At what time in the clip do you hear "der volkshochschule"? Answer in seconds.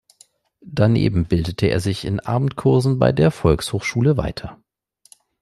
3.11-4.17